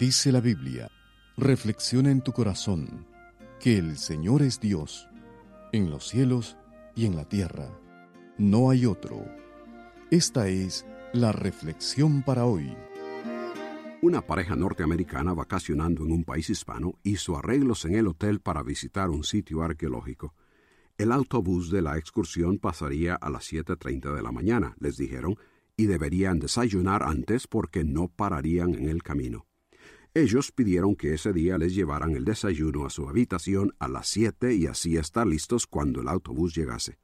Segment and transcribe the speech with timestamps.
[0.00, 0.90] Dice la Biblia,
[1.36, 3.06] reflexiona en tu corazón
[3.60, 5.06] que el Señor es Dios,
[5.72, 6.56] en los cielos
[6.96, 7.68] y en la tierra.
[8.38, 9.22] No hay otro.
[10.10, 12.74] Esta es la reflexión para hoy.
[14.00, 19.10] Una pareja norteamericana vacacionando en un país hispano hizo arreglos en el hotel para visitar
[19.10, 20.32] un sitio arqueológico.
[20.96, 25.36] El autobús de la excursión pasaría a las 7.30 de la mañana, les dijeron,
[25.76, 29.49] y deberían desayunar antes porque no pararían en el camino.
[30.12, 34.54] Ellos pidieron que ese día les llevaran el desayuno a su habitación a las siete
[34.54, 36.98] y así estar listos cuando el autobús llegase.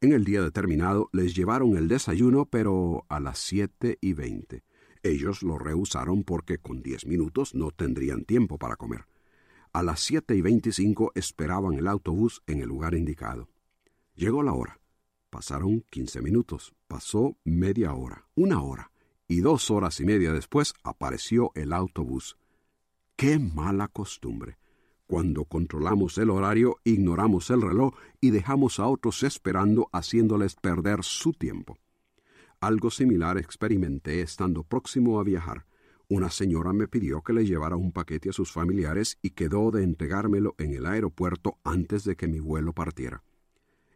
[0.00, 4.62] En el día determinado les llevaron el desayuno, pero a las siete y veinte.
[5.02, 9.06] Ellos lo rehusaron porque con diez minutos no tendrían tiempo para comer.
[9.72, 13.48] A las siete y veinticinco esperaban el autobús en el lugar indicado.
[14.14, 14.80] Llegó la hora.
[15.30, 18.90] Pasaron quince minutos, pasó media hora, una hora,
[19.28, 22.38] y dos horas y media después apareció el autobús.
[23.14, 24.56] ¡Qué mala costumbre!
[25.06, 31.32] Cuando controlamos el horario, ignoramos el reloj y dejamos a otros esperando haciéndoles perder su
[31.32, 31.78] tiempo.
[32.60, 35.64] Algo similar experimenté estando próximo a viajar.
[36.08, 39.82] Una señora me pidió que le llevara un paquete a sus familiares y quedó de
[39.82, 43.22] entregármelo en el aeropuerto antes de que mi vuelo partiera.